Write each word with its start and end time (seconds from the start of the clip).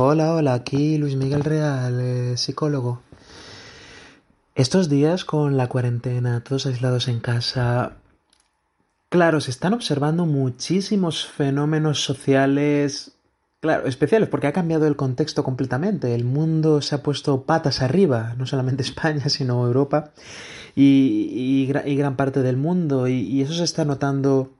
Hola, 0.00 0.32
hola, 0.32 0.54
aquí 0.54 0.96
Luis 0.96 1.16
Miguel 1.16 1.42
Real, 1.42 1.98
eh, 2.00 2.36
psicólogo. 2.36 3.02
Estos 4.54 4.88
días 4.88 5.24
con 5.24 5.56
la 5.56 5.66
cuarentena, 5.66 6.44
todos 6.44 6.66
aislados 6.66 7.08
en 7.08 7.18
casa, 7.18 7.96
claro, 9.08 9.40
se 9.40 9.50
están 9.50 9.74
observando 9.74 10.24
muchísimos 10.24 11.26
fenómenos 11.26 12.04
sociales, 12.04 13.16
claro, 13.58 13.88
especiales, 13.88 14.28
porque 14.28 14.46
ha 14.46 14.52
cambiado 14.52 14.86
el 14.86 14.94
contexto 14.94 15.42
completamente. 15.42 16.14
El 16.14 16.24
mundo 16.24 16.80
se 16.80 16.94
ha 16.94 17.02
puesto 17.02 17.42
patas 17.42 17.82
arriba, 17.82 18.36
no 18.38 18.46
solamente 18.46 18.82
España, 18.84 19.28
sino 19.28 19.66
Europa 19.66 20.12
y, 20.76 21.66
gran 21.66 22.14
parte 22.14 22.42
del 22.42 22.56
mundo, 22.56 23.08
y 23.08 23.42
eso 23.42 23.52
se 23.52 23.64
está 23.64 23.84
notando 23.84 24.52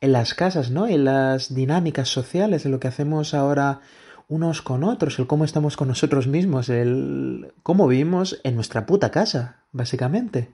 en 0.00 0.10
las 0.10 0.34
casas, 0.34 0.72
¿no? 0.72 0.88
En 0.88 1.04
las 1.04 1.54
dinámicas 1.54 2.08
sociales, 2.08 2.64
en 2.64 2.72
lo 2.72 2.80
que 2.80 2.88
hacemos 2.88 3.34
ahora 3.34 3.82
unos 4.30 4.62
con 4.62 4.84
otros, 4.84 5.18
el 5.18 5.26
cómo 5.26 5.44
estamos 5.44 5.76
con 5.76 5.88
nosotros 5.88 6.28
mismos, 6.28 6.68
el 6.68 7.52
cómo 7.64 7.88
vivimos 7.88 8.40
en 8.44 8.54
nuestra 8.54 8.86
puta 8.86 9.10
casa, 9.10 9.56
básicamente. 9.72 10.48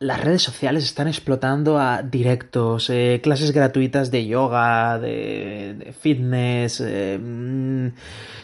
las 0.00 0.22
redes 0.22 0.42
sociales 0.42 0.84
están 0.84 1.08
explotando 1.08 1.78
a 1.80 2.02
directos, 2.02 2.88
eh, 2.88 3.20
clases 3.20 3.50
gratuitas 3.52 4.12
de 4.12 4.26
yoga, 4.26 4.96
de, 5.00 5.92
fitness, 6.00 6.80
eh, 6.84 7.18
mm, 7.20 7.88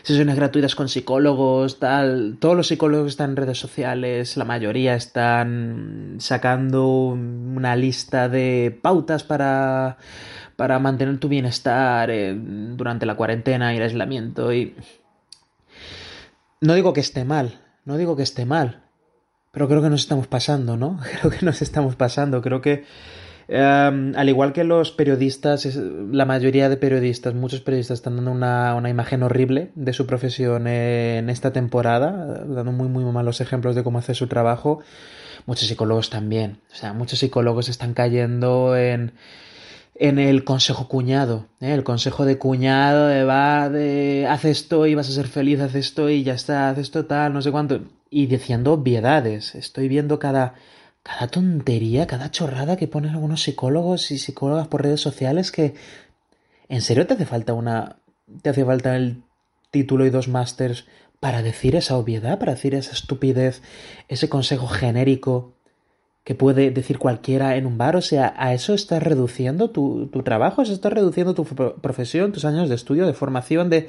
sesiones 0.03 0.35
gratuitas 0.35 0.75
con 0.75 0.89
psicólogos, 0.89 1.79
tal. 1.79 2.39
Todos 2.41 2.57
los 2.57 2.67
psicólogos 2.67 3.09
están 3.11 3.31
en 3.31 3.37
redes 3.37 3.59
sociales, 3.59 4.37
la 4.37 4.45
mayoría 4.45 4.97
están 4.97 6.17
sacando 6.19 6.87
una 6.87 7.77
lista 7.77 8.29
de 8.29 8.77
pautas 8.83 9.23
para 9.23 9.97
para 10.57 10.79
mantener 10.79 11.19
tu 11.19 11.29
bienestar 11.29 12.11
eh, 12.11 12.35
durante 12.37 13.07
la 13.07 13.17
cuarentena 13.17 13.73
y 13.73 13.77
el 13.77 13.83
aislamiento. 13.83 14.53
Y 14.53 14.75
no 16.61 16.75
digo 16.75 16.93
que 16.93 17.01
esté 17.01 17.25
mal, 17.25 17.61
no 17.85 17.97
digo 17.97 18.17
que 18.17 18.23
esté 18.23 18.47
mal, 18.47 18.83
pero 19.51 19.69
creo 19.69 19.83
que 19.83 19.91
nos 19.91 20.03
estamos 20.03 20.27
pasando, 20.27 20.77
¿no? 20.77 20.99
Creo 21.21 21.31
que 21.31 21.45
nos 21.45 21.63
estamos 21.63 21.97
pasando, 21.97 22.43
creo 22.43 22.61
que 22.61 22.85
em, 23.49 24.15
al 24.17 24.29
igual 24.29 24.53
que 24.53 24.65
los 24.65 24.91
periodistas, 24.91 25.67
la 25.77 26.25
mayoría 26.25 26.69
de 26.69 26.77
periodistas, 26.77 27.35
muchos 27.35 27.61
periodistas 27.61 27.99
están 27.99 28.17
dando 28.17 28.33
una, 28.33 28.75
una 28.75 28.91
imagen 28.91 29.23
horrible 29.23 29.71
de 29.75 29.93
su 29.93 30.07
profesión 30.07 30.67
en 30.67 31.31
esta 31.31 31.53
temporada, 31.53 32.45
dando 32.47 32.73
muy, 32.73 32.89
muy 32.89 33.05
malos 33.05 33.41
ejemplos 33.41 33.75
de 33.75 33.85
cómo 33.85 33.99
hacer 33.99 34.17
su 34.17 34.27
trabajo. 34.27 34.81
Muchos 35.47 35.69
psicólogos 35.69 36.09
también. 36.09 36.61
O 36.73 36.75
sea, 36.75 36.95
muchos 36.95 37.19
psicólogos 37.19 37.69
están 37.69 37.93
cayendo 37.93 38.77
en, 38.77 39.13
en 39.95 40.19
el 40.19 40.45
consejo 40.45 40.89
cuñado, 40.89 41.47
¿eh? 41.61 41.73
el 41.73 41.85
consejo 41.85 42.25
de 42.25 42.39
cuñado 42.39 43.07
de 43.07 43.25
va 43.25 43.69
de 43.69 44.27
haz 44.29 44.45
esto 44.45 44.87
y 44.87 44.95
vas 44.95 45.09
a 45.09 45.13
ser 45.13 45.29
feliz, 45.29 45.61
haz 45.61 45.75
esto 45.75 46.11
y 46.11 46.25
ya 46.25 46.35
está, 46.35 46.71
haz 46.71 46.79
esto 46.79 47.07
tal, 47.07 47.33
no 47.33 47.43
sé 47.43 47.53
cuánto, 47.53 47.81
y 48.11 48.27
diciendo 48.27 48.73
obviedades. 48.73 49.55
Estoy 49.55 49.89
viendo 49.89 50.19
cada, 50.19 50.55
cada 51.03 51.29
tontería, 51.29 52.07
cada 52.07 52.31
chorrada 52.31 52.77
que 52.77 52.89
ponen 52.89 53.13
algunos 53.13 53.43
psicólogos 53.43 54.11
y 54.11 54.19
psicólogas 54.19 54.67
por 54.69 54.83
redes 54.83 55.01
sociales 55.01 55.53
que, 55.53 55.75
¿en 56.69 56.83
serio 56.83 57.07
te 57.07 57.15
hace 57.15 57.27
falta 57.27 57.53
una, 57.53 57.97
te 58.43 58.51
hace 58.51 58.65
falta 58.65 58.97
el 58.97 59.23
título 59.71 60.07
y 60.07 60.11
dos 60.11 60.29
másters 60.29 60.87
para 61.21 61.43
decir 61.43 61.77
esa 61.77 61.97
obviedad, 61.97 62.39
para 62.39 62.55
decir 62.55 62.75
esa 62.75 62.93
estupidez, 62.93 63.63
ese 64.09 64.29
consejo 64.29 64.67
genérico 64.67 65.55
que 66.25 66.35
puede 66.35 66.71
decir 66.71 66.99
cualquiera 66.99 67.57
en 67.57 67.67
un 67.67 67.77
bar. 67.77 67.97
O 67.97 68.03
sea, 68.03 68.35
a 68.37 68.55
eso 68.55 68.75
estás 68.75 69.03
reduciendo 69.03 69.71
tu, 69.71 70.07
tu 70.07 70.23
trabajo, 70.23 70.63
eso 70.63 70.73
estás 70.73 70.93
reduciendo 70.93 71.35
tu 71.35 71.45
profesión, 71.45 72.33
tus 72.33 72.47
años 72.47 72.69
de 72.69 72.75
estudio, 72.75 73.07
de 73.07 73.13
formación, 73.13 73.69
de... 73.69 73.89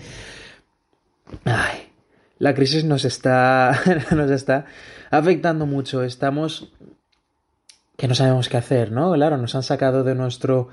Ay, 1.46 1.90
la 2.38 2.54
crisis 2.54 2.84
nos 2.84 3.06
está, 3.06 3.80
nos 4.12 4.30
está 4.30 4.66
afectando 5.10 5.66
mucho. 5.66 6.04
Estamos... 6.04 6.74
que 7.96 8.10
no 8.10 8.16
sabemos 8.16 8.50
qué 8.50 8.58
hacer, 8.58 8.92
¿no? 8.92 9.14
Claro, 9.14 9.38
nos 9.38 9.56
han 9.56 9.64
sacado 9.64 10.04
de 10.04 10.16
nuestro 10.16 10.68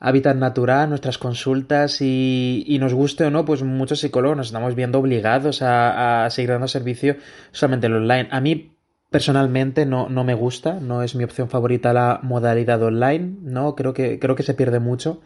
hábitat 0.00 0.36
natural, 0.36 0.88
nuestras 0.88 1.18
consultas 1.18 2.00
y, 2.00 2.64
y, 2.66 2.78
nos 2.78 2.94
guste 2.94 3.24
o 3.24 3.30
no, 3.30 3.44
pues 3.44 3.62
muchos 3.62 3.98
psicólogos 4.00 4.36
nos 4.36 4.46
estamos 4.48 4.76
viendo 4.76 4.98
obligados 5.00 5.60
a, 5.60 6.24
a 6.24 6.30
seguir 6.30 6.50
dando 6.50 6.68
servicio 6.68 7.16
solamente 7.50 7.88
en 7.88 7.94
online. 7.94 8.28
A 8.30 8.40
mí 8.40 8.77
Personalmente 9.10 9.86
no, 9.86 10.08
no 10.10 10.22
me 10.22 10.34
gusta, 10.34 10.80
no 10.80 11.02
es 11.02 11.14
mi 11.14 11.24
opción 11.24 11.48
favorita 11.48 11.94
la 11.94 12.20
modalidad 12.22 12.82
online, 12.82 13.36
¿no? 13.42 13.74
Creo 13.74 13.94
que, 13.94 14.18
creo 14.18 14.36
que 14.36 14.42
se 14.42 14.52
pierde 14.52 14.80
mucho 14.80 15.22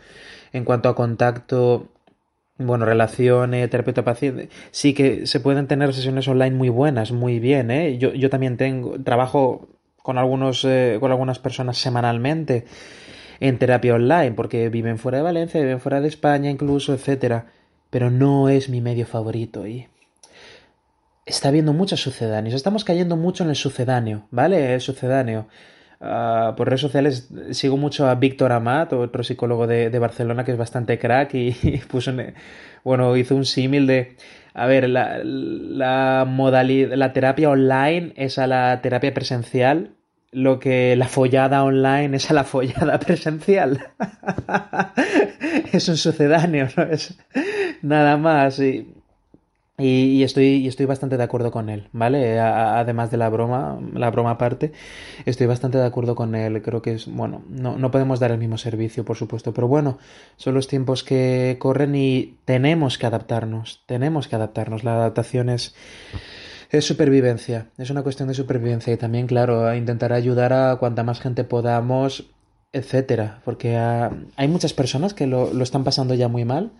en 0.52 0.64
cuanto 0.64 0.88
a 0.88 0.94
contacto, 0.94 1.88
bueno, 2.58 2.84
relaciones, 2.84 3.68
terapeuta-paciente. 3.70 4.50
Sí 4.70 4.94
que 4.94 5.26
se 5.26 5.40
pueden 5.40 5.66
tener 5.66 5.92
sesiones 5.94 6.28
online 6.28 6.54
muy 6.54 6.68
buenas, 6.68 7.10
muy 7.10 7.40
bien, 7.40 7.72
¿eh? 7.72 7.98
Yo, 7.98 8.12
yo 8.12 8.30
también 8.30 8.56
tengo, 8.56 9.00
trabajo 9.02 9.68
con 9.96 10.18
algunos, 10.18 10.64
eh, 10.64 10.98
con 11.00 11.10
algunas 11.10 11.38
personas 11.40 11.78
semanalmente 11.78 12.66
en 13.40 13.58
terapia 13.58 13.94
online, 13.94 14.32
porque 14.32 14.68
viven 14.68 14.98
fuera 14.98 15.18
de 15.18 15.24
Valencia, 15.24 15.60
viven 15.60 15.80
fuera 15.80 16.00
de 16.00 16.08
España 16.08 16.50
incluso, 16.50 16.94
etcétera. 16.94 17.46
Pero 17.90 18.10
no 18.10 18.48
es 18.48 18.68
mi 18.68 18.80
medio 18.80 19.06
favorito 19.06 19.66
y 19.66 19.88
está 21.26 21.48
habiendo 21.48 21.72
muchos 21.72 22.00
sucedáneos. 22.00 22.54
Estamos 22.54 22.84
cayendo 22.84 23.16
mucho 23.16 23.44
en 23.44 23.50
el 23.50 23.56
sucedáneo, 23.56 24.26
¿vale? 24.30 24.74
El 24.74 24.80
sucedáneo. 24.80 25.48
Ah, 26.00 26.54
por 26.56 26.66
redes 26.66 26.80
sociales 26.80 27.28
sigo 27.52 27.76
mucho 27.76 28.08
a 28.08 28.16
Víctor 28.16 28.50
Amat, 28.50 28.92
otro 28.92 29.22
psicólogo 29.22 29.68
de, 29.68 29.96
Barcelona 30.00 30.44
que 30.44 30.50
es 30.50 30.58
bastante 30.58 30.98
crack 30.98 31.34
y, 31.34 31.52
puso, 31.88 32.12
bueno, 32.82 33.16
hizo 33.16 33.36
un 33.36 33.44
símil 33.44 33.86
de, 33.86 34.16
a 34.52 34.66
ver, 34.66 34.88
la, 34.88 35.20
la 35.22 36.24
modalidad, 36.28 36.96
la 36.96 37.12
terapia 37.12 37.50
online 37.50 38.12
es 38.16 38.38
a 38.38 38.48
la 38.48 38.80
terapia 38.82 39.14
presencial, 39.14 39.94
lo 40.32 40.58
que 40.58 40.96
la 40.96 41.06
follada 41.06 41.62
online 41.62 42.16
es 42.16 42.30
a 42.30 42.34
la 42.34 42.42
follada 42.42 42.98
presencial. 43.06 43.92
es 45.72 45.88
un 45.88 45.96
sucedáneo, 45.96 46.68
no 46.76 46.82
es 46.82 47.16
nada 47.82 48.16
más. 48.16 48.58
Y 48.58 48.92
y, 49.82 50.22
estoy, 50.22 50.66
estoy 50.66 50.86
bastante 50.86 51.16
de 51.16 51.22
acuerdo 51.22 51.50
con 51.50 51.68
él, 51.68 51.88
¿vale? 51.92 52.38
además 52.38 53.10
de 53.10 53.16
la 53.16 53.28
broma, 53.28 53.78
la 53.94 54.10
broma 54.10 54.32
aparte, 54.32 54.72
estoy 55.26 55.46
bastante 55.46 55.78
de 55.78 55.86
acuerdo 55.86 56.14
con 56.14 56.34
él. 56.34 56.62
Creo 56.62 56.82
que 56.82 56.94
es, 56.94 57.06
bueno, 57.06 57.42
no, 57.48 57.76
no 57.76 57.90
podemos 57.90 58.20
dar 58.20 58.30
el 58.30 58.38
mismo 58.38 58.58
servicio, 58.58 59.04
por 59.04 59.16
supuesto, 59.16 59.52
pero 59.52 59.68
bueno, 59.68 59.98
son 60.36 60.54
los 60.54 60.68
tiempos 60.68 61.02
que 61.04 61.56
corren 61.58 61.94
y 61.94 62.36
tenemos 62.44 62.98
que 62.98 63.06
adaptarnos, 63.06 63.82
tenemos 63.86 64.28
que 64.28 64.36
adaptarnos. 64.36 64.84
La 64.84 64.94
adaptación 64.94 65.48
es, 65.48 65.74
es 66.70 66.84
supervivencia, 66.84 67.68
es 67.78 67.90
una 67.90 68.02
cuestión 68.02 68.28
de 68.28 68.34
supervivencia 68.34 68.92
y 68.92 68.96
también, 68.96 69.26
claro, 69.26 69.74
intentar 69.74 70.12
ayudar 70.12 70.52
a 70.52 70.76
cuanta 70.76 71.02
más 71.02 71.20
gente 71.20 71.44
podamos, 71.44 72.30
etcétera, 72.72 73.40
porque 73.44 73.76
hay 73.76 74.48
muchas 74.48 74.72
personas 74.72 75.12
que 75.12 75.26
lo, 75.26 75.52
lo 75.52 75.62
están 75.62 75.84
pasando 75.84 76.14
ya 76.14 76.28
muy 76.28 76.44
mal 76.44 76.72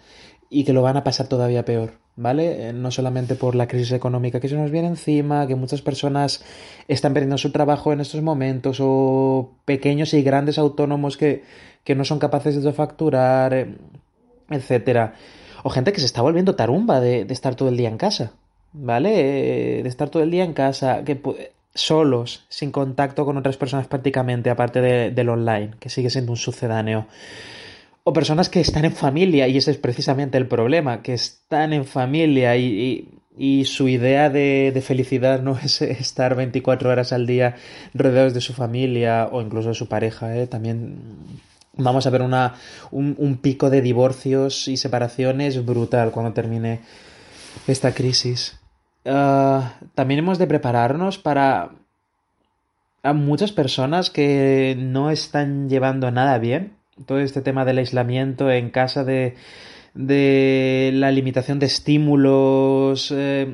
y 0.48 0.64
que 0.64 0.72
lo 0.72 0.82
van 0.82 0.96
a 0.96 1.04
pasar 1.04 1.28
todavía 1.28 1.64
peor, 1.64 1.94
¿vale? 2.16 2.68
Eh, 2.68 2.72
no 2.72 2.90
solamente 2.90 3.34
por 3.34 3.54
la 3.54 3.66
crisis 3.66 3.92
económica 3.92 4.40
que 4.40 4.48
se 4.48 4.56
nos 4.56 4.70
viene 4.70 4.88
encima, 4.88 5.46
que 5.46 5.54
muchas 5.54 5.82
personas 5.82 6.44
están 6.88 7.14
perdiendo 7.14 7.38
su 7.38 7.52
trabajo 7.52 7.92
en 7.92 8.00
estos 8.00 8.22
momentos, 8.22 8.78
o 8.80 9.52
pequeños 9.64 10.14
y 10.14 10.22
grandes 10.22 10.58
autónomos 10.58 11.16
que, 11.16 11.44
que 11.84 11.94
no 11.94 12.04
son 12.04 12.18
capaces 12.18 12.62
de 12.62 12.72
facturar, 12.72 13.54
eh, 13.54 13.74
etcétera. 14.50 15.14
O 15.62 15.70
gente 15.70 15.92
que 15.92 16.00
se 16.00 16.06
está 16.06 16.22
volviendo 16.22 16.54
tarumba 16.54 17.00
de, 17.00 17.24
de 17.24 17.34
estar 17.34 17.54
todo 17.54 17.68
el 17.68 17.76
día 17.76 17.88
en 17.88 17.98
casa, 17.98 18.32
¿vale? 18.72 19.78
Eh, 19.78 19.82
de 19.82 19.88
estar 19.88 20.10
todo 20.10 20.22
el 20.22 20.30
día 20.30 20.44
en 20.44 20.54
casa, 20.54 21.04
que 21.04 21.20
solos, 21.74 22.44
sin 22.48 22.70
contacto 22.70 23.24
con 23.24 23.36
otras 23.36 23.56
personas 23.56 23.86
prácticamente, 23.86 24.50
aparte 24.50 24.80
de, 24.80 25.10
del 25.10 25.28
online, 25.28 25.70
que 25.78 25.88
sigue 25.88 26.10
siendo 26.10 26.32
un 26.32 26.36
sucedáneo 26.36 27.06
o 28.04 28.12
personas 28.12 28.48
que 28.48 28.60
están 28.60 28.84
en 28.84 28.92
familia, 28.92 29.48
y 29.48 29.56
ese 29.56 29.70
es 29.70 29.78
precisamente 29.78 30.38
el 30.38 30.46
problema, 30.46 31.02
que 31.02 31.14
están 31.14 31.72
en 31.72 31.84
familia 31.84 32.56
y, 32.56 33.08
y, 33.36 33.64
su 33.64 33.88
idea 33.88 34.28
de, 34.28 34.72
de, 34.74 34.80
felicidad 34.80 35.40
no 35.40 35.56
es 35.58 35.82
estar 35.82 36.34
24 36.34 36.90
horas 36.90 37.12
al 37.12 37.26
día 37.26 37.56
rodeados 37.94 38.34
de 38.34 38.40
su 38.40 38.52
familia 38.52 39.28
o 39.30 39.40
incluso 39.40 39.68
de 39.68 39.74
su 39.74 39.88
pareja. 39.88 40.36
¿eh? 40.36 40.46
También 40.46 40.98
vamos 41.74 42.06
a 42.06 42.10
ver 42.10 42.22
una, 42.22 42.54
un, 42.90 43.14
un 43.18 43.36
pico 43.36 43.70
de 43.70 43.80
divorcios 43.80 44.66
y 44.68 44.76
separaciones 44.76 45.64
brutal 45.64 46.10
cuando 46.10 46.32
termine 46.32 46.80
esta 47.66 47.92
crisis. 47.92 48.58
Uh, 49.04 49.62
también 49.94 50.20
hemos 50.20 50.38
de 50.38 50.46
prepararnos 50.46 51.18
para 51.18 51.70
a 53.02 53.12
muchas 53.12 53.50
personas 53.50 54.10
que 54.10 54.76
no 54.78 55.10
están 55.10 55.68
llevando 55.68 56.10
nada 56.12 56.38
bien 56.38 56.81
todo 57.06 57.18
este 57.20 57.42
tema 57.42 57.64
del 57.64 57.78
aislamiento 57.78 58.50
en 58.50 58.70
casa, 58.70 59.04
de, 59.04 59.34
de 59.94 60.90
la 60.94 61.10
limitación 61.10 61.58
de 61.58 61.66
estímulos, 61.66 63.12
eh, 63.14 63.46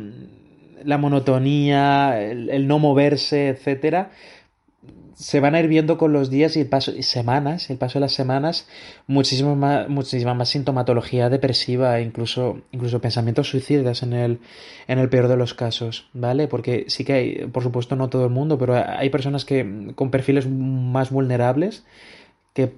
la 0.84 0.98
monotonía, 0.98 2.20
el, 2.20 2.66
no 2.66 2.78
moverse, 2.78 3.48
etcétera, 3.48 4.10
se 5.14 5.40
van 5.40 5.56
a 5.56 5.60
ir 5.60 5.66
viendo 5.66 5.98
con 5.98 6.12
los 6.12 6.30
días 6.30 6.56
y 6.56 6.60
el 6.60 6.68
paso 6.68 6.92
y 6.92 7.02
semanas, 7.02 7.70
el 7.70 7.76
paso 7.76 7.98
de 7.98 8.02
las 8.02 8.12
semanas, 8.12 8.68
muchísimo 9.08 9.56
más, 9.56 9.88
muchísima 9.88 10.32
más 10.32 10.50
sintomatología 10.50 11.28
depresiva, 11.28 12.00
incluso, 12.00 12.60
incluso 12.70 13.00
pensamientos 13.00 13.50
suicidas 13.50 14.04
en 14.04 14.12
el, 14.12 14.38
en 14.86 15.00
el 15.00 15.08
peor 15.08 15.26
de 15.26 15.36
los 15.36 15.54
casos, 15.54 16.08
¿vale? 16.12 16.46
Porque 16.46 16.84
sí 16.86 17.04
que 17.04 17.12
hay, 17.12 17.34
por 17.46 17.64
supuesto, 17.64 17.96
no 17.96 18.08
todo 18.08 18.26
el 18.26 18.30
mundo, 18.30 18.58
pero 18.58 18.76
hay 18.76 19.10
personas 19.10 19.44
que 19.44 19.92
con 19.96 20.12
perfiles 20.12 20.48
más 20.48 21.10
vulnerables 21.10 21.84
que 22.54 22.74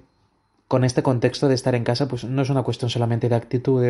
con 0.71 0.85
este 0.85 1.03
contexto 1.03 1.49
de 1.49 1.55
estar 1.55 1.75
en 1.75 1.83
casa, 1.83 2.07
pues 2.07 2.23
no 2.23 2.43
es 2.43 2.49
una 2.49 2.63
cuestión 2.63 2.89
solamente 2.89 3.27
de 3.27 3.35
actitud, 3.35 3.83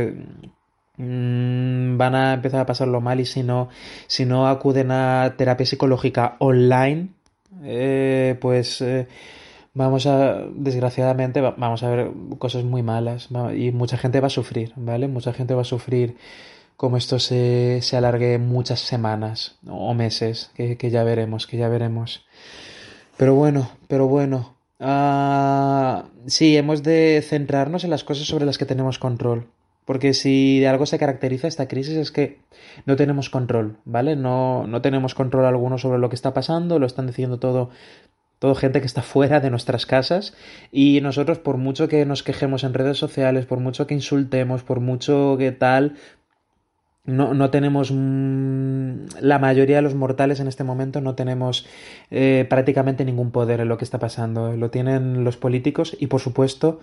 mmm, 0.97 1.95
van 1.95 2.15
a 2.15 2.33
empezar 2.33 2.61
a 2.61 2.65
pasarlo 2.65 2.99
mal 3.01 3.19
y 3.19 3.27
si 3.27 3.43
no, 3.43 3.69
si 4.07 4.25
no 4.25 4.47
acuden 4.47 4.89
a 4.89 5.35
terapia 5.37 5.67
psicológica 5.67 6.37
online, 6.39 7.09
eh, 7.63 8.35
pues 8.41 8.81
eh, 8.81 9.07
vamos 9.75 10.07
a, 10.07 10.41
desgraciadamente, 10.55 11.39
vamos 11.41 11.83
a 11.83 11.89
ver 11.91 12.09
cosas 12.39 12.63
muy 12.63 12.81
malas 12.81 13.29
y 13.55 13.69
mucha 13.69 13.99
gente 13.99 14.19
va 14.19 14.25
a 14.25 14.31
sufrir, 14.31 14.73
¿vale? 14.75 15.07
Mucha 15.07 15.33
gente 15.33 15.53
va 15.53 15.61
a 15.61 15.65
sufrir 15.65 16.15
como 16.77 16.97
esto 16.97 17.19
se, 17.19 17.83
se 17.83 17.95
alargue 17.95 18.39
muchas 18.39 18.79
semanas 18.79 19.59
o 19.67 19.93
meses, 19.93 20.49
que, 20.55 20.89
ya 20.89 21.03
veremos, 21.03 21.45
que 21.45 21.57
ya 21.57 21.69
veremos. 21.69 22.25
Pero 23.17 23.35
bueno, 23.35 23.69
pero 23.87 24.07
bueno. 24.07 24.60
Uh, 24.81 26.09
sí, 26.25 26.57
hemos 26.57 26.81
de 26.81 27.23
centrarnos 27.23 27.83
en 27.83 27.91
las 27.91 28.03
cosas 28.03 28.25
sobre 28.25 28.45
las 28.45 28.57
que 28.57 28.65
tenemos 28.65 28.97
control. 28.97 29.47
Porque 29.85 30.13
si 30.13 30.59
de 30.59 30.67
algo 30.67 30.85
se 30.85 30.97
caracteriza 30.97 31.47
esta 31.47 31.67
crisis 31.67 31.97
es 31.97 32.11
que 32.11 32.39
no 32.85 32.95
tenemos 32.95 33.29
control, 33.29 33.77
¿vale? 33.85 34.15
No, 34.15 34.65
no 34.65 34.81
tenemos 34.81 35.13
control 35.13 35.45
alguno 35.45 35.77
sobre 35.77 35.99
lo 35.99 36.09
que 36.09 36.15
está 36.15 36.33
pasando, 36.33 36.79
lo 36.79 36.85
están 36.85 37.07
diciendo 37.07 37.39
todo, 37.39 37.69
todo 38.39 38.55
gente 38.55 38.79
que 38.79 38.87
está 38.87 39.01
fuera 39.03 39.39
de 39.39 39.51
nuestras 39.51 39.85
casas 39.85 40.33
y 40.71 40.99
nosotros 41.01 41.37
por 41.39 41.57
mucho 41.57 41.87
que 41.87 42.05
nos 42.05 42.23
quejemos 42.23 42.63
en 42.63 42.73
redes 42.73 42.97
sociales, 42.97 43.45
por 43.45 43.59
mucho 43.59 43.85
que 43.85 43.93
insultemos, 43.93 44.63
por 44.63 44.79
mucho 44.79 45.35
que 45.37 45.51
tal, 45.51 45.95
no, 47.03 47.33
no 47.33 47.50
tenemos 47.50 47.92
mmm, 47.92 49.06
la 49.19 49.39
mayoría 49.39 49.77
de 49.77 49.81
los 49.81 49.95
mortales 49.95 50.39
en 50.39 50.48
este 50.48 50.63
momento 50.63 51.01
no 51.01 51.15
tenemos 51.15 51.65
eh, 52.12 52.45
prácticamente 52.50 53.06
ningún 53.06 53.31
poder 53.31 53.59
en 53.59 53.69
lo 53.69 53.77
que 53.77 53.86
está 53.86 54.00
pasando. 54.00 54.56
Lo 54.56 54.69
tienen 54.69 55.24
los 55.24 55.38
políticos 55.38 55.95
y 56.00 56.07
por 56.07 56.21
supuesto 56.21 56.80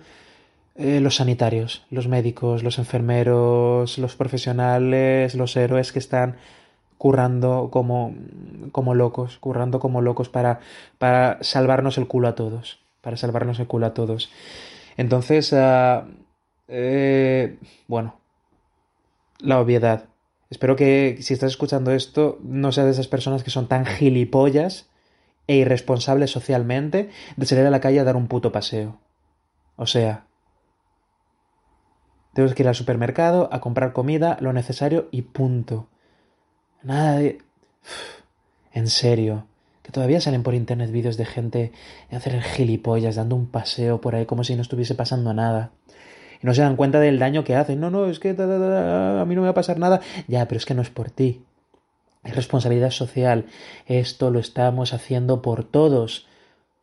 eh, 0.75 0.99
los 0.99 1.17
sanitarios, 1.17 1.85
los 1.89 2.07
médicos, 2.07 2.63
los 2.63 2.79
enfermeros, 2.79 3.97
los 3.97 4.15
profesionales, 4.15 5.35
los 5.35 5.55
héroes 5.55 5.91
que 5.91 5.99
están 5.99 6.35
currando 6.97 7.69
como, 7.71 8.13
como 8.73 8.93
locos, 8.93 9.37
currando 9.39 9.79
como 9.79 10.01
locos 10.01 10.27
para, 10.27 10.59
para 10.97 11.37
salvarnos 11.41 11.97
el 11.97 12.07
culo 12.07 12.27
a 12.27 12.35
todos, 12.35 12.79
para 13.01 13.15
salvarnos 13.15 13.59
el 13.59 13.67
culo 13.67 13.85
a 13.85 13.93
todos. 13.93 14.29
Entonces, 14.97 15.53
uh, 15.53 16.03
eh, 16.67 17.57
bueno, 17.87 18.18
la 19.39 19.59
obviedad. 19.59 20.05
Espero 20.49 20.75
que 20.75 21.17
si 21.21 21.33
estás 21.33 21.51
escuchando 21.51 21.91
esto 21.91 22.39
no 22.41 22.71
seas 22.71 22.87
de 22.87 22.93
esas 22.93 23.07
personas 23.07 23.43
que 23.43 23.51
son 23.51 23.67
tan 23.67 23.85
gilipollas 23.85 24.89
e 25.47 25.55
irresponsables 25.55 26.31
socialmente 26.31 27.09
de 27.35 27.45
salir 27.45 27.65
a 27.65 27.71
la 27.71 27.81
calle 27.81 27.99
a 27.99 28.03
dar 28.03 28.15
un 28.15 28.27
puto 28.27 28.51
paseo. 28.51 28.99
O 29.75 29.85
sea, 29.85 30.25
tenemos 32.33 32.53
que 32.53 32.63
ir 32.63 32.67
al 32.67 32.75
supermercado 32.75 33.49
a 33.51 33.59
comprar 33.59 33.93
comida, 33.93 34.37
lo 34.41 34.53
necesario 34.53 35.07
y 35.11 35.23
punto. 35.23 35.87
Nada 36.83 37.17
de... 37.17 37.39
En 38.71 38.87
serio. 38.87 39.45
Que 39.81 39.91
todavía 39.91 40.21
salen 40.21 40.43
por 40.43 40.53
internet 40.53 40.91
vídeos 40.91 41.17
de 41.17 41.25
gente 41.25 41.71
hacer 42.11 42.39
gilipollas, 42.41 43.15
dando 43.15 43.35
un 43.35 43.47
paseo 43.47 44.01
por 44.01 44.15
ahí 44.15 44.25
como 44.25 44.43
si 44.43 44.55
no 44.55 44.61
estuviese 44.61 44.93
pasando 44.93 45.33
nada. 45.33 45.71
No 46.41 46.53
se 46.53 46.61
dan 46.61 46.75
cuenta 46.75 46.99
del 46.99 47.19
daño 47.19 47.43
que 47.43 47.55
hacen. 47.55 47.79
No, 47.79 47.89
no, 47.89 48.07
es 48.07 48.19
que 48.19 48.29
a 48.29 49.25
mí 49.25 49.35
no 49.35 49.41
me 49.41 49.47
va 49.47 49.51
a 49.51 49.53
pasar 49.53 49.77
nada. 49.77 50.01
Ya, 50.27 50.47
pero 50.47 50.57
es 50.57 50.65
que 50.65 50.73
no 50.73 50.81
es 50.81 50.89
por 50.89 51.11
ti. 51.11 51.43
Es 52.23 52.35
responsabilidad 52.35 52.91
social. 52.91 53.45
Esto 53.85 54.31
lo 54.31 54.39
estamos 54.39 54.93
haciendo 54.93 55.41
por 55.41 55.63
todos 55.63 56.27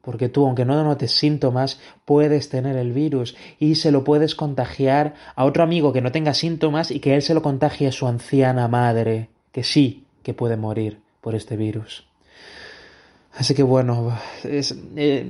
porque 0.06 0.28
tú, 0.28 0.46
aunque 0.46 0.64
no 0.64 0.84
notes 0.84 1.10
síntomas, 1.10 1.80
puedes 2.04 2.48
tener 2.48 2.76
el 2.76 2.92
virus 2.92 3.36
y 3.58 3.74
se 3.74 3.90
lo 3.90 4.04
puedes 4.04 4.36
contagiar 4.36 5.14
a 5.34 5.44
otro 5.44 5.64
amigo 5.64 5.92
que 5.92 6.00
no 6.00 6.12
tenga 6.12 6.32
síntomas 6.32 6.92
y 6.92 7.00
que 7.00 7.16
él 7.16 7.22
se 7.22 7.34
lo 7.34 7.42
contagie 7.42 7.88
a 7.88 7.92
su 7.92 8.06
anciana 8.06 8.68
madre, 8.68 9.30
que 9.50 9.64
sí 9.64 10.04
que 10.22 10.32
puede 10.32 10.56
morir 10.56 11.00
por 11.20 11.34
este 11.34 11.56
virus. 11.56 12.06
Así 13.36 13.52
que 13.54 13.64
bueno, 13.64 14.16
es, 14.44 14.76
eh, 14.94 15.26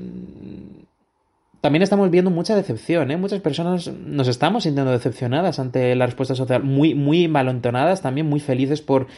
también 1.66 1.82
estamos 1.82 2.12
viendo 2.12 2.30
mucha 2.30 2.54
decepción, 2.54 3.10
¿eh? 3.10 3.16
Muchas 3.16 3.40
personas 3.40 3.88
nos 3.88 4.28
estamos 4.28 4.62
sintiendo 4.62 4.92
decepcionadas 4.92 5.58
ante 5.58 5.96
la 5.96 6.06
respuesta 6.06 6.36
social, 6.36 6.62
muy, 6.62 6.94
muy 6.94 7.26
malontonadas, 7.26 8.02
también 8.02 8.28
muy 8.28 8.38
felices 8.38 8.82
por, 8.82 9.08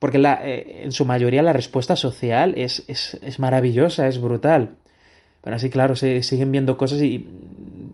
porque 0.00 0.18
eh, 0.18 0.80
en 0.82 0.90
su 0.90 1.04
mayoría 1.04 1.44
la 1.44 1.52
respuesta 1.52 1.94
social 1.94 2.54
es, 2.56 2.82
es, 2.88 3.20
es 3.22 3.38
maravillosa, 3.38 4.08
es 4.08 4.20
brutal. 4.20 4.70
Pero 5.42 5.54
así, 5.54 5.70
claro, 5.70 5.94
se 5.94 6.24
siguen 6.24 6.50
viendo 6.50 6.76
cosas 6.76 7.00
y 7.02 7.28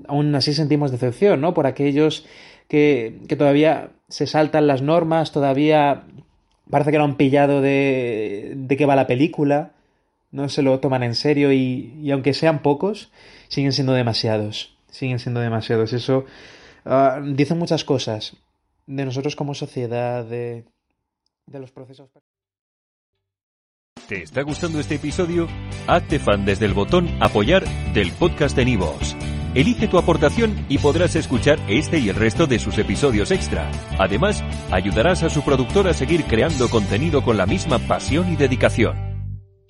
aún 0.09 0.35
así 0.35 0.55
sentimos 0.55 0.91
decepción, 0.91 1.43
¿no? 1.43 1.53
Por 1.53 1.67
aquellos 1.67 2.25
que, 2.69 3.19
que 3.29 3.37
todavía 3.37 3.91
se 4.09 4.27
saltan 4.27 4.67
las 4.67 4.81
normas, 4.81 5.33
todavía 5.33 6.05
parece 6.71 6.93
que 6.93 6.97
no 6.97 7.05
han 7.05 7.19
pillado 7.19 7.61
de, 7.61 8.55
de 8.57 8.77
qué 8.79 8.87
va 8.87 8.97
la 8.97 9.07
película, 9.07 9.73
no 10.33 10.49
se 10.49 10.63
lo 10.63 10.81
toman 10.81 11.03
en 11.03 11.15
serio 11.15 11.53
y, 11.53 11.95
y 12.03 12.11
aunque 12.11 12.35
sean 12.35 12.63
pocos, 12.63 13.13
siguen 13.49 13.73
siendo 13.73 13.93
demasiados. 13.93 14.77
Siguen 14.91 15.19
siendo 15.19 15.41
demasiados. 15.41 15.93
Eso 15.93 16.25
uh, 16.85 17.23
dice 17.35 17.55
muchas 17.55 17.85
cosas 17.85 18.37
de 18.87 19.05
nosotros 19.05 19.37
como 19.37 19.55
sociedad, 19.55 20.25
de, 20.25 20.65
de 21.47 21.59
los 21.61 21.71
procesos. 21.71 22.11
¿Te 24.09 24.23
está 24.23 24.43
gustando 24.43 24.81
este 24.81 24.97
episodio? 24.97 25.49
Hazte 25.87 26.19
fan 26.19 26.45
desde 26.45 26.67
el 26.67 26.75
botón 26.75 27.09
Apoyar 27.21 27.65
del 27.93 28.11
podcast 28.13 28.57
de 28.57 28.65
Nivos. 28.65 29.17
Elige 29.55 29.87
tu 29.87 29.99
aportación 29.99 30.65
y 30.69 30.79
podrás 30.79 31.15
escuchar 31.15 31.59
este 31.69 31.99
y 31.99 32.09
el 32.09 32.17
resto 32.17 32.47
de 32.47 32.59
sus 32.59 32.79
episodios 32.79 33.31
extra. 33.31 33.71
Además, 33.99 34.43
ayudarás 34.71 35.23
a 35.23 35.31
su 35.31 35.43
productor 35.43 35.89
a 35.89 35.95
seguir 35.95 36.25
creando 36.25 36.71
contenido 36.71 37.23
con 37.23 37.37
la 37.37 37.45
misma 37.45 37.79
pasión 37.79 38.33
y 38.33 38.37
dedicación. 38.37 39.12